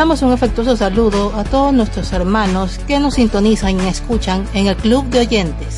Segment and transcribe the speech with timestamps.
[0.00, 4.74] Mandamos un afectuoso saludo a todos nuestros hermanos que nos sintonizan y escuchan en el
[4.74, 5.76] Club de Oyentes.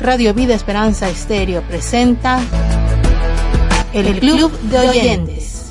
[0.00, 2.40] Radio Vida Esperanza Estéreo presenta
[3.92, 5.66] el, Club, de Oyentes.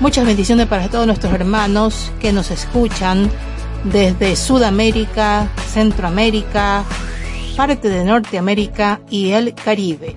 [0.00, 3.30] Muchas bendiciones para todos nuestros hermanos que nos escuchan
[3.84, 6.82] desde Sudamérica, Centroamérica,
[7.58, 10.16] parte de Norteamérica y el Caribe.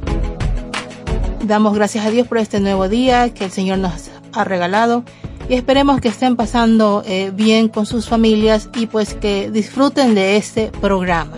[1.45, 5.04] Damos gracias a Dios por este nuevo día que el Señor nos ha regalado
[5.48, 10.38] y esperemos que estén pasando eh, bien con sus familias y pues que disfruten de
[10.38, 11.38] este programa.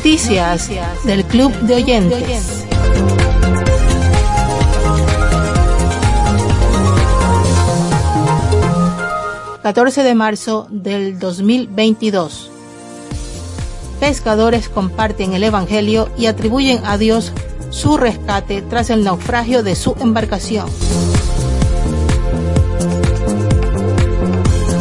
[0.00, 0.70] Noticias
[1.04, 2.64] del Club de Oyentes.
[9.62, 12.50] ...14 de marzo del 2022...
[14.00, 17.32] Pescadores comparten el Evangelio y atribuyen a Dios
[17.68, 20.66] su rescate tras el naufragio de su embarcación.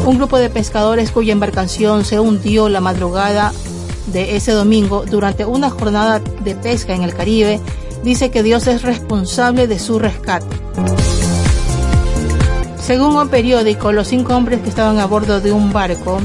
[0.05, 3.51] Un grupo de pescadores cuya embarcación se hundió la madrugada
[4.11, 7.59] de ese domingo durante una jornada de pesca en el Caribe,
[8.03, 10.47] dice que Dios es responsable de su rescate.
[12.81, 16.19] Según un periódico, los cinco hombres que estaban a bordo de un barco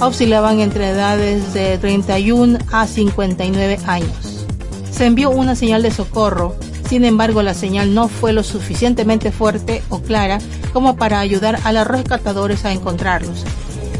[0.00, 4.46] oscilaban entre edades de 31 a 59 años.
[4.90, 6.56] Se envió una señal de socorro,
[6.88, 10.38] sin embargo la señal no fue lo suficientemente fuerte o clara
[10.72, 13.44] como para ayudar a los rescatadores a encontrarlos.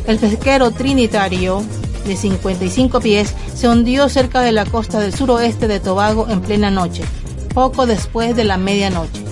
[0.06, 1.62] El pesquero trinitario
[2.04, 6.70] de 55 pies se hundió cerca de la costa del suroeste de Tobago en plena
[6.70, 7.04] noche,
[7.54, 9.24] poco después de la medianoche.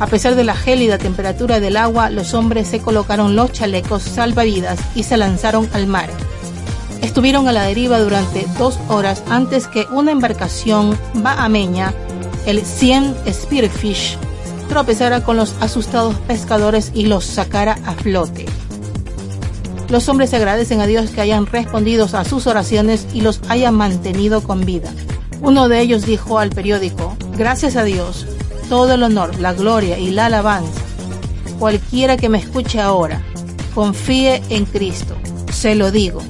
[0.00, 4.78] A pesar de la gélida temperatura del agua, los hombres se colocaron los chalecos salvavidas
[4.94, 6.08] y se lanzaron al mar.
[7.02, 11.92] Estuvieron a la deriva durante dos horas antes que una embarcación bahameña,
[12.46, 14.16] el 100 Spearfish,
[14.70, 18.46] tropezara con los asustados pescadores y los sacara a flote.
[19.90, 24.40] Los hombres agradecen a Dios que hayan respondido a sus oraciones y los haya mantenido
[24.40, 24.88] con vida.
[25.40, 28.24] Uno de ellos dijo al periódico, gracias a Dios,
[28.68, 30.80] todo el honor, la gloria y la alabanza.
[31.58, 33.20] Cualquiera que me escuche ahora,
[33.74, 35.16] confíe en Cristo,
[35.52, 36.22] se lo digo,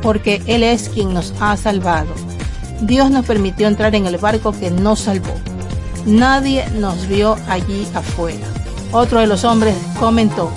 [0.00, 2.08] porque Él es quien nos ha salvado.
[2.80, 5.34] Dios nos permitió entrar en el barco que nos salvó.
[6.06, 8.46] Nadie nos vio allí afuera.
[8.92, 10.50] Otro de los hombres comentó,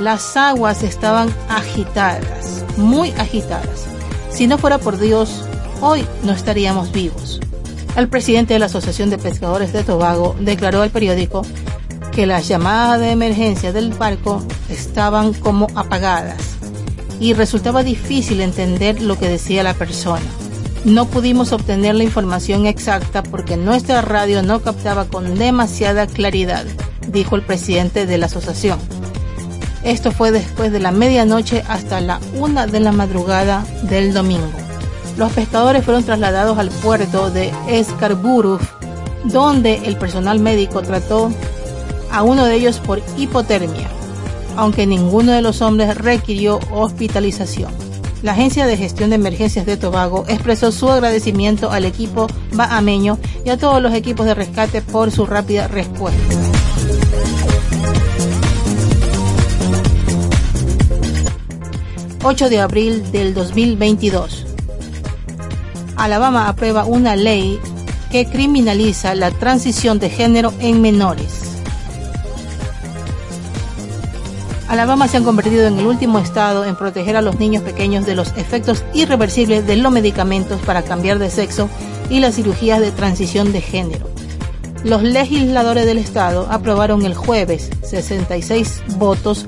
[0.00, 3.86] las aguas estaban agitadas, muy agitadas.
[4.30, 5.44] Si no fuera por Dios,
[5.80, 7.40] hoy no estaríamos vivos.
[7.96, 11.42] El presidente de la Asociación de Pescadores de Tobago declaró al periódico
[12.12, 16.40] que las llamadas de emergencia del barco estaban como apagadas
[17.20, 20.22] y resultaba difícil entender lo que decía la persona.
[20.84, 26.64] No pudimos obtener la información exacta porque nuestra radio no captaba con demasiada claridad,
[27.08, 28.78] dijo el presidente de la asociación.
[29.84, 34.50] Esto fue después de la medianoche hasta la una de la madrugada del domingo.
[35.16, 38.60] Los pescadores fueron trasladados al puerto de Scarborough,
[39.24, 41.30] donde el personal médico trató
[42.10, 43.88] a uno de ellos por hipotermia,
[44.56, 47.72] aunque ninguno de los hombres requirió hospitalización.
[48.22, 53.48] La Agencia de Gestión de Emergencias de Tobago expresó su agradecimiento al equipo bahameño y
[53.48, 56.49] a todos los equipos de rescate por su rápida respuesta.
[62.22, 64.44] 8 de abril del 2022.
[65.96, 67.58] Alabama aprueba una ley
[68.10, 71.56] que criminaliza la transición de género en menores.
[74.68, 78.14] Alabama se ha convertido en el último estado en proteger a los niños pequeños de
[78.14, 81.70] los efectos irreversibles de los medicamentos para cambiar de sexo
[82.10, 84.10] y las cirugías de transición de género.
[84.84, 89.46] Los legisladores del estado aprobaron el jueves 66 votos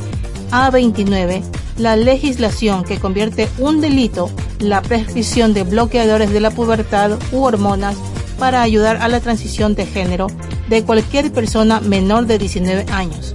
[0.50, 1.42] a 29
[1.82, 4.30] la legislación que convierte un delito
[4.60, 7.96] la prescripción de bloqueadores de la pubertad u hormonas
[8.38, 10.28] para ayudar a la transición de género
[10.68, 13.34] de cualquier persona menor de 19 años.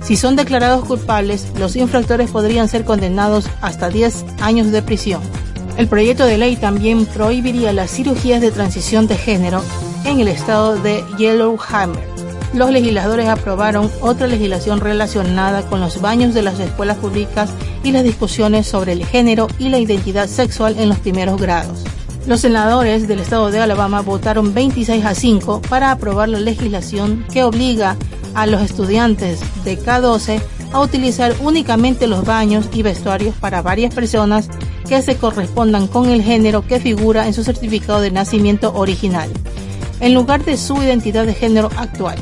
[0.00, 5.20] Si son declarados culpables, los infractores podrían ser condenados hasta 10 años de prisión.
[5.76, 9.62] El proyecto de ley también prohibiría las cirugías de transición de género
[10.04, 12.15] en el estado de Yellowhammer
[12.56, 17.50] los legisladores aprobaron otra legislación relacionada con los baños de las escuelas públicas
[17.84, 21.84] y las discusiones sobre el género y la identidad sexual en los primeros grados.
[22.26, 27.44] Los senadores del estado de Alabama votaron 26 a 5 para aprobar la legislación que
[27.44, 27.96] obliga
[28.34, 30.40] a los estudiantes de K12
[30.72, 34.48] a utilizar únicamente los baños y vestuarios para varias personas
[34.88, 39.30] que se correspondan con el género que figura en su certificado de nacimiento original,
[40.00, 42.16] en lugar de su identidad de género actual.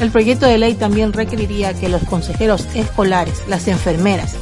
[0.00, 4.34] El proyecto de ley también requeriría que los consejeros escolares, las enfermeras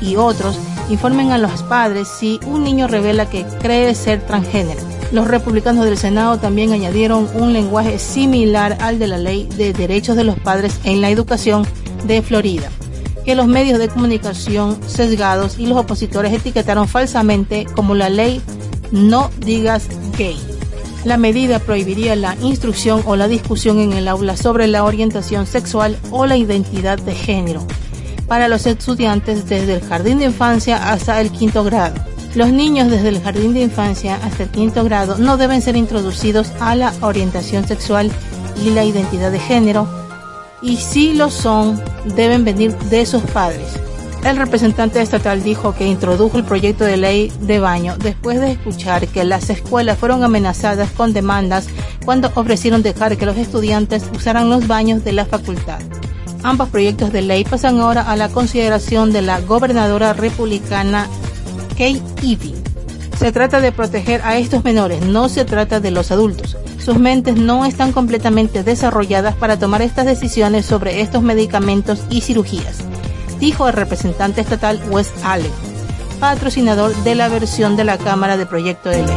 [0.00, 0.58] y otros
[0.90, 4.80] informen a los padres si un niño revela que cree ser transgénero.
[5.12, 10.16] Los republicanos del Senado también añadieron un lenguaje similar al de la Ley de Derechos
[10.16, 11.66] de los Padres en la Educación
[12.06, 12.70] de Florida,
[13.24, 18.40] que los medios de comunicación sesgados y los opositores etiquetaron falsamente como la ley
[18.90, 20.38] No digas gay.
[21.04, 25.98] La medida prohibiría la instrucción o la discusión en el aula sobre la orientación sexual
[26.10, 27.66] o la identidad de género
[28.28, 31.96] para los estudiantes desde el jardín de infancia hasta el quinto grado.
[32.34, 36.52] Los niños desde el jardín de infancia hasta el quinto grado no deben ser introducidos
[36.60, 38.10] a la orientación sexual
[38.64, 39.86] y la identidad de género
[40.62, 41.82] y si lo son
[42.16, 43.78] deben venir de sus padres.
[44.24, 49.08] El representante estatal dijo que introdujo el proyecto de ley de baño después de escuchar
[49.08, 51.66] que las escuelas fueron amenazadas con demandas
[52.04, 55.80] cuando ofrecieron dejar que los estudiantes usaran los baños de la facultad.
[56.44, 61.08] Ambos proyectos de ley pasan ahora a la consideración de la gobernadora republicana
[61.76, 62.54] Kay Ivey.
[63.18, 66.56] Se trata de proteger a estos menores, no se trata de los adultos.
[66.78, 72.84] Sus mentes no están completamente desarrolladas para tomar estas decisiones sobre estos medicamentos y cirugías
[73.42, 75.50] dijo el representante estatal Wes Allen.
[76.20, 79.16] patrocinador de la versión de la Cámara de Proyecto de Ley.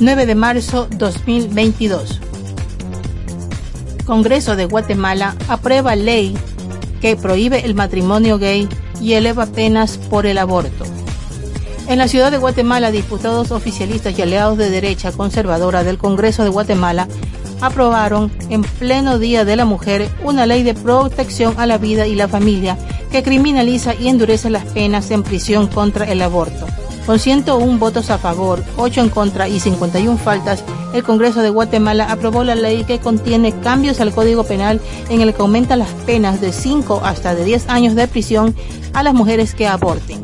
[0.00, 2.22] 9 de marzo 2022.
[4.06, 6.34] Congreso de Guatemala aprueba ley
[7.02, 8.66] que prohíbe el matrimonio gay
[8.98, 10.86] y eleva penas por el aborto.
[11.86, 16.48] En la ciudad de Guatemala, diputados oficialistas y aliados de derecha conservadora del Congreso de
[16.48, 17.08] Guatemala
[17.64, 22.14] aprobaron en pleno Día de la Mujer una ley de protección a la vida y
[22.14, 22.76] la familia
[23.10, 26.66] que criminaliza y endurece las penas en prisión contra el aborto.
[27.06, 32.10] Con 101 votos a favor, 8 en contra y 51 faltas, el Congreso de Guatemala
[32.10, 34.80] aprobó la ley que contiene cambios al Código Penal
[35.10, 38.54] en el que aumenta las penas de 5 hasta de 10 años de prisión
[38.94, 40.20] a las mujeres que aborten.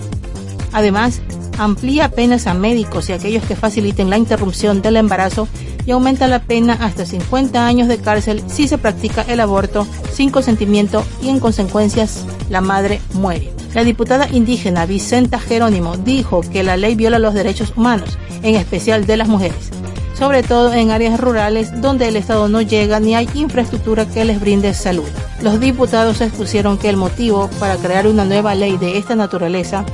[0.73, 1.20] Además,
[1.59, 5.49] amplía penas a médicos y aquellos que faciliten la interrupción del embarazo
[5.87, 10.31] y aumenta la pena hasta 50 años de cárcel si se practica el aborto sin
[10.31, 13.53] consentimiento y en consecuencias la madre muere.
[13.75, 19.07] La diputada indígena Vicenta Jerónimo dijo que la ley viola los derechos humanos, en especial
[19.07, 19.71] de las mujeres,
[20.19, 24.41] sobre todo en áreas rurales donde el Estado no llega ni hay infraestructura que les
[24.41, 25.09] brinde salud.
[25.41, 29.85] Los diputados expusieron que el motivo para crear una nueva ley de esta naturaleza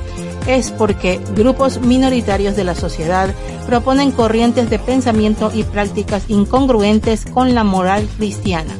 [0.47, 3.29] es porque grupos minoritarios de la sociedad
[3.67, 8.73] proponen corrientes de pensamiento y prácticas incongruentes con la moral cristiana.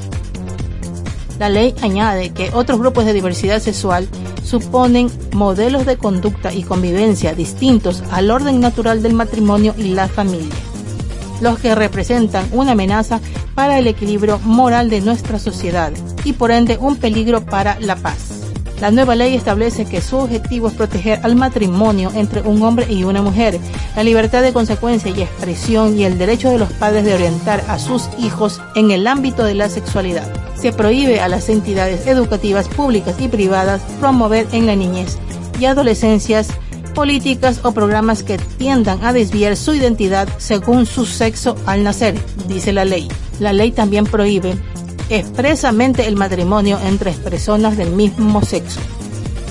[1.39, 4.07] La ley añade que otros grupos de diversidad sexual
[4.43, 10.55] suponen modelos de conducta y convivencia distintos al orden natural del matrimonio y la familia,
[11.41, 13.19] los que representan una amenaza
[13.53, 15.91] para el equilibrio moral de nuestra sociedad
[16.23, 18.26] y por ende un peligro para la paz.
[18.79, 23.03] La nueva ley establece que su objetivo es proteger al matrimonio entre un hombre y
[23.03, 23.59] una mujer,
[23.95, 27.79] la libertad de consecuencia y expresión y el derecho de los padres de orientar a
[27.79, 30.31] sus hijos en el ámbito de la sexualidad.
[30.55, 35.17] Se prohíbe a las entidades educativas públicas y privadas promover en la niñez
[35.59, 36.49] y adolescencias
[36.93, 42.15] políticas o programas que tiendan a desviar su identidad según su sexo al nacer,
[42.47, 43.07] dice la ley.
[43.39, 44.55] La ley también prohíbe
[45.09, 48.79] expresamente el matrimonio entre personas del mismo sexo.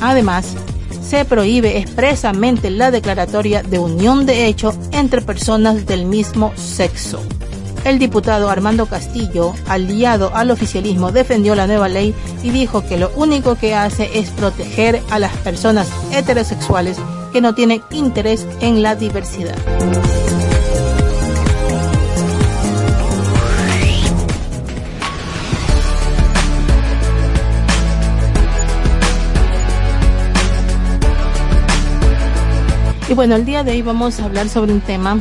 [0.01, 0.55] Además,
[1.03, 7.21] se prohíbe expresamente la declaratoria de unión de hecho entre personas del mismo sexo.
[7.85, 13.13] El diputado Armando Castillo, aliado al oficialismo, defendió la nueva ley y dijo que lo
[13.15, 16.99] único que hace es proteger a las personas heterosexuales
[17.33, 19.55] que no tienen interés en la diversidad.
[33.09, 35.21] Y bueno, el día de hoy vamos a hablar sobre un tema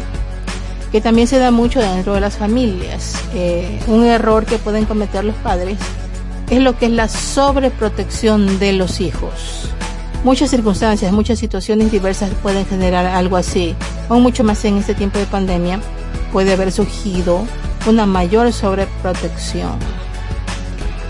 [0.92, 3.14] que también se da mucho dentro de las familias.
[3.36, 5.78] Eh, un error que pueden cometer los padres
[6.50, 9.70] es lo que es la sobreprotección de los hijos.
[10.24, 13.76] Muchas circunstancias, muchas situaciones diversas pueden generar algo así.
[14.10, 15.80] Aún mucho más en este tiempo de pandemia
[16.34, 17.46] puede haber surgido
[17.86, 19.78] una mayor sobreprotección.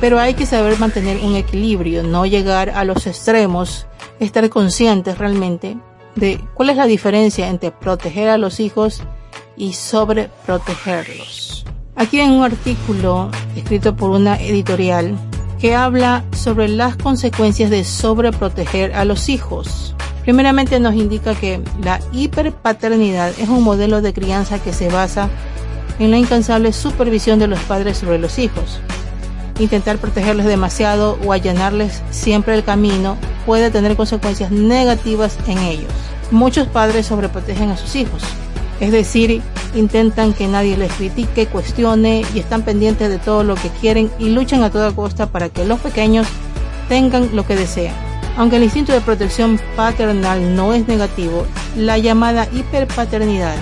[0.01, 3.88] Pero hay que saber mantener un equilibrio, no llegar a los extremos,
[4.20, 5.77] estar conscientes realmente
[6.15, 9.03] de cuál es la diferencia entre proteger a los hijos
[9.57, 11.65] y sobreprotegerlos.
[11.95, 15.15] Aquí en un artículo escrito por una editorial
[15.60, 19.95] que habla sobre las consecuencias de sobreproteger a los hijos.
[20.24, 25.29] Primeramente nos indica que la hiperpaternidad es un modelo de crianza que se basa
[26.00, 28.81] en la incansable supervisión de los padres sobre los hijos.
[29.59, 35.91] Intentar protegerlos demasiado o allanarles siempre el camino puede tener consecuencias negativas en ellos.
[36.31, 38.21] Muchos padres sobreprotegen a sus hijos,
[38.79, 39.41] es decir,
[39.74, 44.29] intentan que nadie les critique, cuestione y están pendientes de todo lo que quieren y
[44.29, 46.27] luchan a toda costa para que los pequeños
[46.89, 47.93] tengan lo que desean.
[48.38, 51.45] Aunque el instinto de protección paternal no es negativo,
[51.77, 53.55] la llamada hiperpaternidad,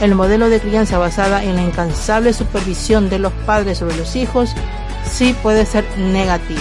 [0.00, 4.50] el modelo de crianza basada en la incansable supervisión de los padres sobre los hijos,
[5.12, 6.60] sí puede ser negativo.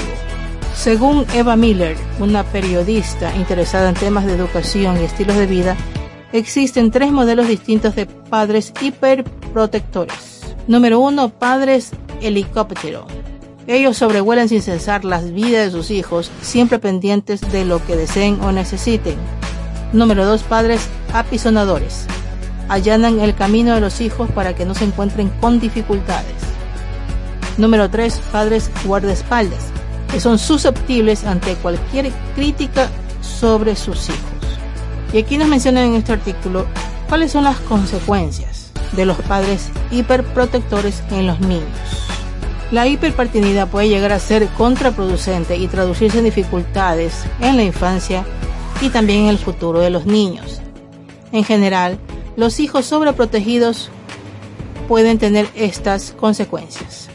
[0.76, 5.76] Según Eva Miller, una periodista interesada en temas de educación y estilos de vida,
[6.34, 10.42] existen tres modelos distintos de padres hiperprotectores.
[10.68, 11.92] Número uno, padres
[12.22, 13.06] helicóptero.
[13.68, 18.40] Ellos sobrevuelan sin cesar las vidas de sus hijos, siempre pendientes de lo que deseen
[18.42, 19.16] o necesiten.
[19.94, 20.82] Número dos, padres
[21.14, 22.06] apisonadores.
[22.70, 26.51] Allanan el camino de los hijos para que no se encuentren con dificultades.
[27.58, 29.72] Número tres, padres guardaespaldas
[30.12, 32.90] que son susceptibles ante cualquier crítica
[33.22, 34.20] sobre sus hijos.
[35.14, 36.66] Y aquí nos mencionan en este artículo
[37.08, 41.66] cuáles son las consecuencias de los padres hiperprotectores en los niños.
[42.72, 48.26] La hiperpartinidad puede llegar a ser contraproducente y traducirse en dificultades en la infancia
[48.82, 50.62] y también en el futuro de los niños.
[51.32, 51.98] En general,
[52.36, 53.90] los hijos sobreprotegidos
[54.88, 57.11] pueden tener estas consecuencias.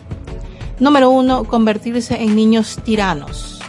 [0.79, 1.45] Número 1.
[1.45, 3.61] Convertirse en niños tiranos.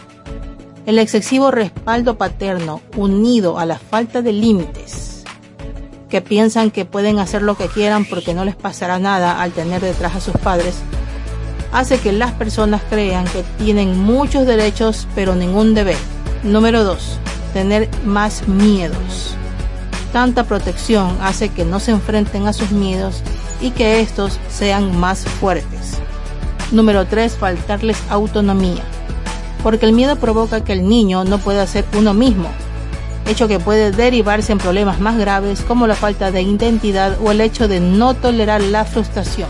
[0.84, 5.24] El excesivo respaldo paterno unido a la falta de límites,
[6.10, 9.80] que piensan que pueden hacer lo que quieran porque no les pasará nada al tener
[9.80, 10.76] detrás a sus padres,
[11.72, 15.96] hace que las personas crean que tienen muchos derechos pero ningún deber.
[16.42, 17.18] Número 2.
[17.54, 19.34] Tener más miedos.
[20.12, 23.22] Tanta protección hace que no se enfrenten a sus miedos
[23.62, 25.98] y que estos sean más fuertes.
[26.70, 27.36] Número 3.
[27.36, 28.82] Faltarles autonomía.
[29.62, 32.48] Porque el miedo provoca que el niño no pueda ser uno mismo,
[33.26, 37.40] hecho que puede derivarse en problemas más graves como la falta de identidad o el
[37.40, 39.48] hecho de no tolerar la frustración.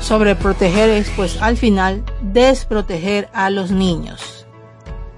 [0.00, 4.46] Sobreproteger es pues al final desproteger a los niños.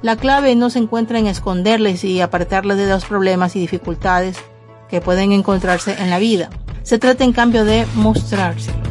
[0.03, 4.39] La clave no se encuentra en esconderles y apartarles de los problemas y dificultades
[4.89, 6.51] que pueden encontrarse en la vida,
[6.89, 8.88] se trata en cambio de mostrárselos,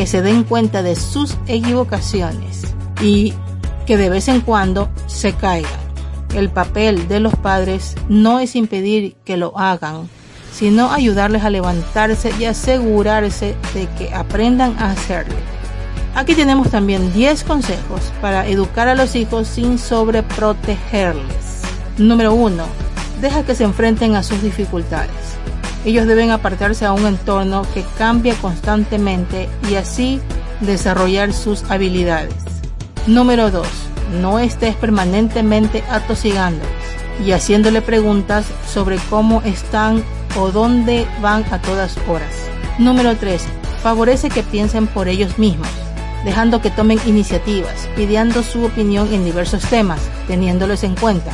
[0.00, 2.62] que se den cuenta de sus equivocaciones
[3.02, 3.34] y
[3.84, 5.70] que de vez en cuando se caigan.
[6.34, 10.08] El papel de los padres no es impedir que lo hagan,
[10.54, 15.34] sino ayudarles a levantarse y asegurarse de que aprendan a hacerlo.
[16.14, 21.60] Aquí tenemos también 10 consejos para educar a los hijos sin sobreprotegerles.
[21.98, 22.64] Número 1.
[23.20, 25.10] Deja que se enfrenten a sus dificultades.
[25.84, 30.20] Ellos deben apartarse a un entorno que cambie constantemente y así
[30.60, 32.34] desarrollar sus habilidades.
[33.06, 33.66] Número 2.
[34.20, 36.68] No estés permanentemente atosigándoles
[37.24, 40.02] y haciéndole preguntas sobre cómo están
[40.38, 42.34] o dónde van a todas horas.
[42.78, 43.42] Número 3.
[43.82, 45.68] Favorece que piensen por ellos mismos,
[46.24, 51.30] dejando que tomen iniciativas, pidiendo su opinión en diversos temas, teniéndolos en cuenta.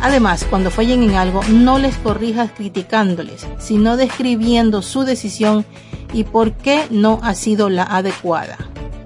[0.00, 5.64] Además, cuando fallen en algo, no les corrijas criticándoles, sino describiendo su decisión
[6.12, 8.56] y por qué no ha sido la adecuada.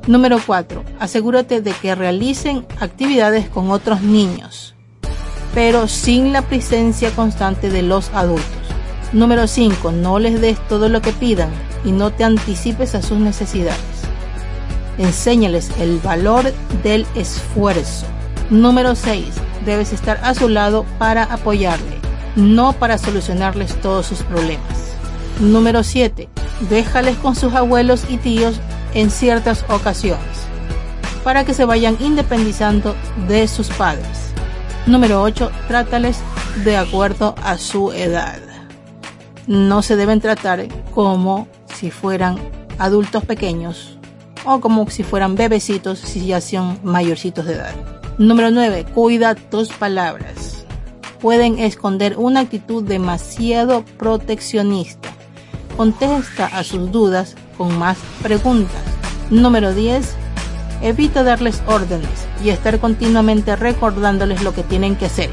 [0.06, 0.84] Número 4.
[0.98, 4.74] Asegúrate de que realicen actividades con otros niños,
[5.54, 8.46] pero sin la presencia constante de los adultos.
[9.12, 9.92] Número 5.
[9.92, 11.50] No les des todo lo que pidan
[11.84, 13.78] y no te anticipes a sus necesidades.
[14.98, 16.52] Enséñales el valor
[16.82, 18.06] del esfuerzo.
[18.52, 19.28] Número 6
[19.64, 21.96] debes estar a su lado para apoyarle,
[22.36, 24.94] no para solucionarles todos sus problemas.
[25.40, 26.28] Número 7.
[26.68, 28.60] Déjales con sus abuelos y tíos
[28.92, 30.20] en ciertas ocasiones,
[31.24, 32.94] para que se vayan independizando
[33.26, 34.34] de sus padres.
[34.84, 35.50] Número 8.
[35.66, 36.18] Trátales
[36.62, 38.38] de acuerdo a su edad.
[39.46, 42.38] No se deben tratar como si fueran
[42.78, 43.96] adultos pequeños
[44.44, 48.01] o como si fueran bebecitos si ya son mayorcitos de edad.
[48.18, 48.84] Número 9.
[48.94, 50.66] Cuida tus palabras.
[51.20, 55.08] Pueden esconder una actitud demasiado proteccionista.
[55.78, 58.82] Contesta a sus dudas con más preguntas.
[59.30, 60.14] Número 10.
[60.82, 65.30] Evita darles órdenes y estar continuamente recordándoles lo que tienen que hacer.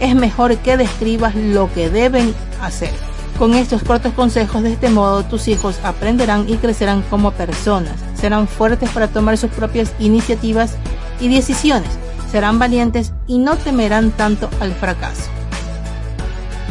[0.00, 2.90] Es mejor que describas lo que deben hacer.
[3.38, 8.48] Con estos cortos consejos, de este modo tus hijos aprenderán y crecerán como personas, serán
[8.48, 10.76] fuertes para tomar sus propias iniciativas
[11.20, 11.90] y decisiones,
[12.30, 15.30] serán valientes y no temerán tanto al fracaso.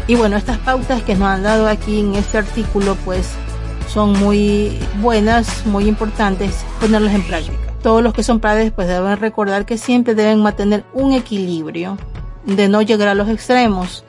[0.08, 3.30] Y bueno, estas pautas que nos han dado aquí en este artículo pues
[3.88, 7.58] son muy buenas, muy importantes ponerlas en práctica.
[7.82, 11.98] Todos los que son padres pues deben recordar que siempre deben mantener un equilibrio
[12.46, 14.04] de no llegar a los extremos,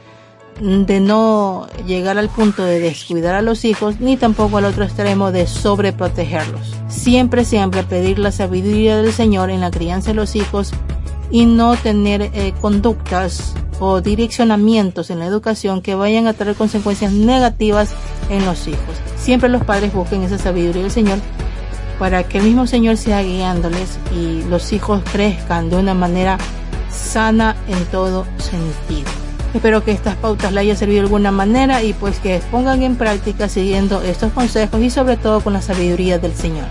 [0.60, 5.32] de no llegar al punto de descuidar a los hijos, ni tampoco al otro extremo
[5.32, 6.74] de sobreprotegerlos.
[6.88, 10.72] Siempre, siempre pedir la sabiduría del Señor en la crianza de los hijos
[11.30, 17.12] y no tener eh, conductas o direccionamientos en la educación que vayan a traer consecuencias
[17.12, 17.90] negativas
[18.30, 18.96] en los hijos.
[19.16, 21.18] Siempre los padres busquen esa sabiduría del Señor
[21.98, 26.38] para que el mismo Señor sea guiándoles y los hijos crezcan de una manera
[26.90, 29.10] sana en todo sentido.
[29.54, 32.96] Espero que estas pautas le hayan servido de alguna manera y pues que pongan en
[32.96, 36.66] práctica siguiendo estos consejos y sobre todo con la sabiduría del Señor.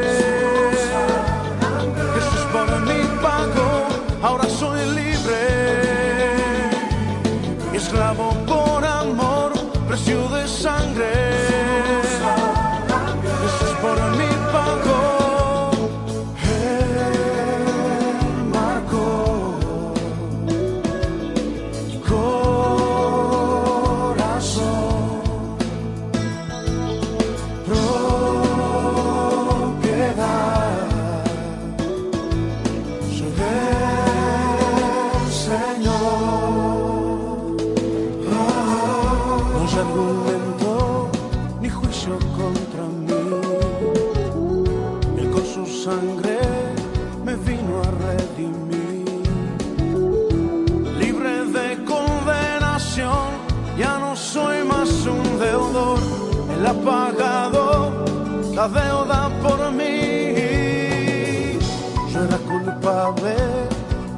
[0.00, 0.27] Hey.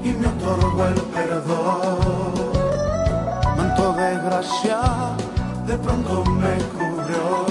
[0.02, 2.52] y me otorgo el perdón.
[3.56, 4.80] Manto de gracia
[5.64, 7.46] de pronto me cubrió.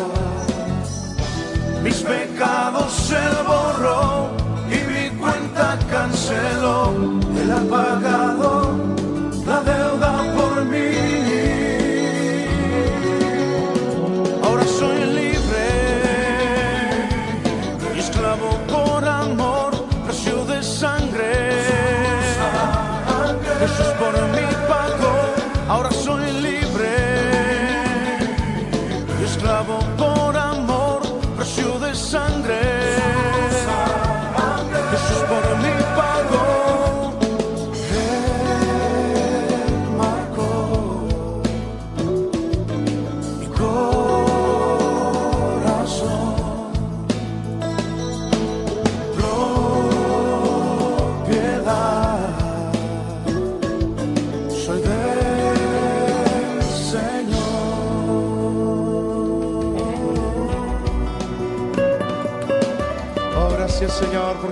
[1.81, 4.31] Mis pecados se borró
[4.67, 6.93] y mi cuenta canceló.
[7.41, 8.98] El apagado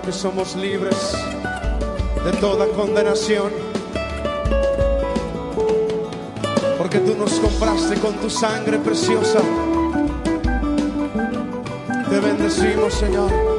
[0.08, 1.12] que somos libres
[2.24, 3.52] de toda condenación.
[6.78, 9.40] Porque tú nos compraste con tu sangre preciosa.
[12.10, 13.57] Te bendecimos, Señor.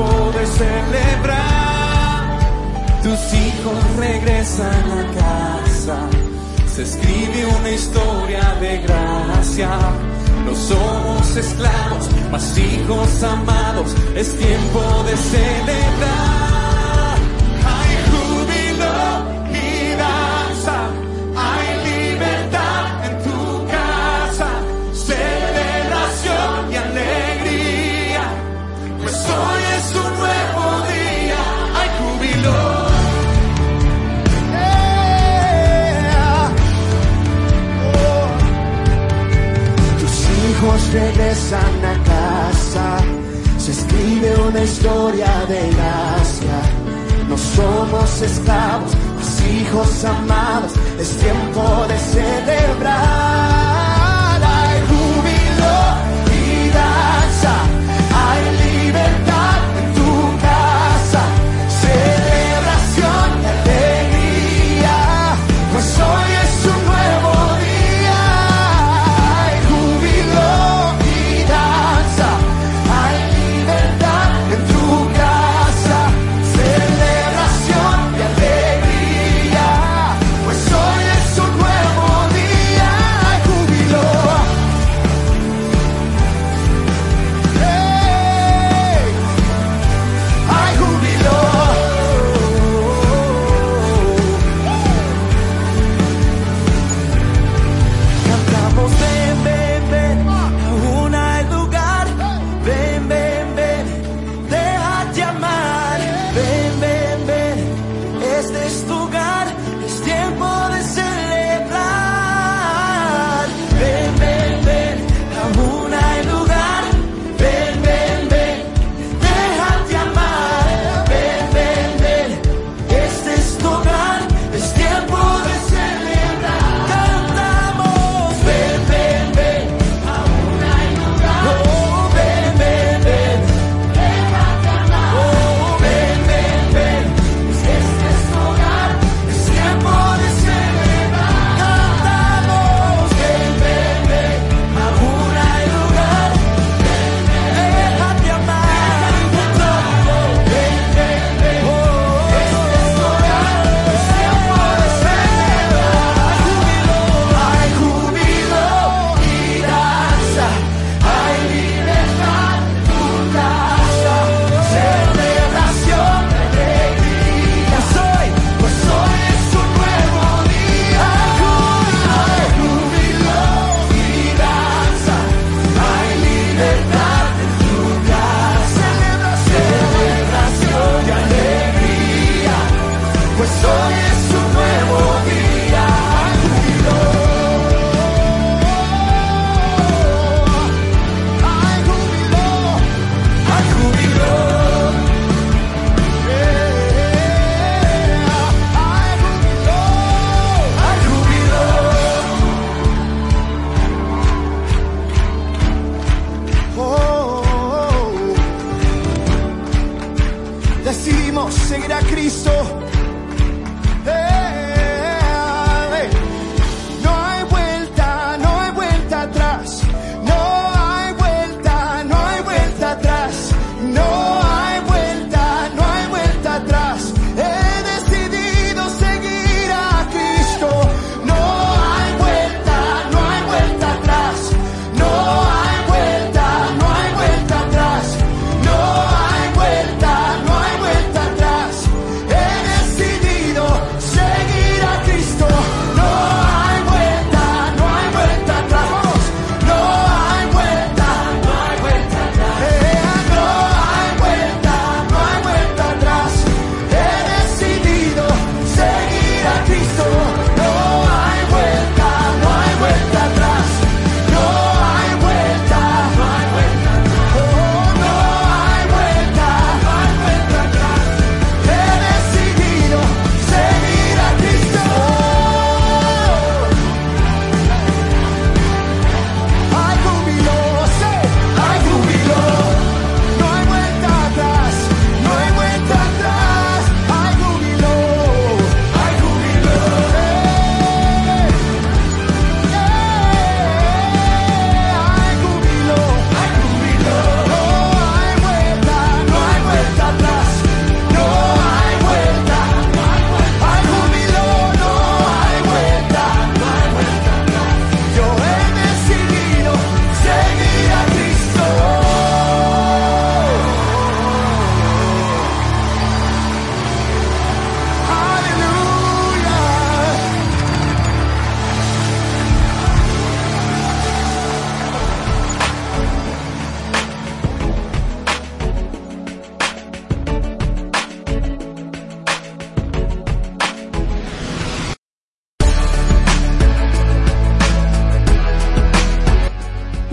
[0.00, 1.40] poder celebrar.
[3.02, 5.98] Tus hijos regresan a casa,
[6.74, 9.70] se escribe una historia de gracia.
[10.46, 16.39] No somos esclavos, mas hijos amados, es tiempo de celebrar
[40.92, 42.98] regresan a casa.
[43.58, 46.58] Se escribe una historia de gracia.
[47.28, 50.72] No somos esclavos, mas hijos amados.
[50.98, 53.69] Es tiempo de celebrar.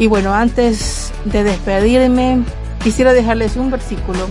[0.08, 2.42] Y bueno, antes de despedirme,
[2.82, 4.30] quisiera dejarles un versículo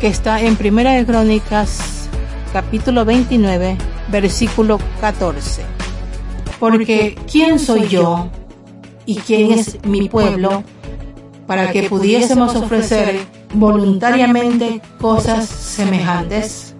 [0.00, 2.08] que está en Primera de Crónicas,
[2.52, 5.62] capítulo 29, versículo 14.
[6.58, 8.30] Porque ¿quién soy yo
[9.04, 10.64] y quién es mi pueblo
[11.46, 13.20] para que pudiésemos ofrecer
[13.54, 16.74] voluntariamente cosas semejantes?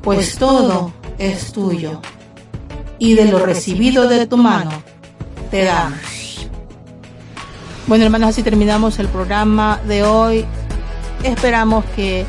[0.00, 2.00] Pues todo es tuyo
[3.00, 4.70] y de lo recibido de tu mano
[5.50, 6.15] te damos.
[7.86, 10.44] Bueno hermanos, así terminamos el programa de hoy.
[11.22, 12.26] Esperamos que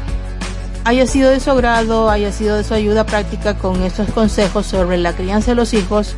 [0.83, 4.99] haya sido de su agrado, haya sido de su ayuda práctica con estos consejos sobre
[4.99, 6.15] la crianza de los hijos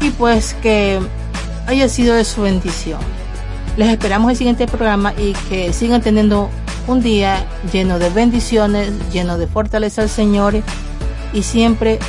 [0.00, 0.98] y pues que
[1.68, 2.98] haya sido de su bendición.
[3.76, 6.50] Les esperamos el siguiente programa y que sigan teniendo
[6.88, 10.54] un día lleno de bendiciones, lleno de fortaleza al Señor
[11.32, 12.00] y siempre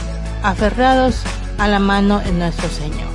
[0.41, 1.21] aferrados
[1.59, 3.10] a la mano en nuestro Señor.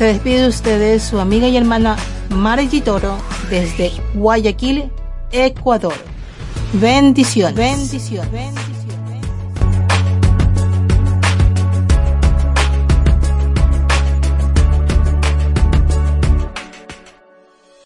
[0.00, 1.94] Se despide de ustedes su amiga y hermana
[2.30, 3.18] Mara Toro
[3.50, 4.90] desde Guayaquil,
[5.30, 5.92] Ecuador.
[6.72, 8.26] Bendición, bendición.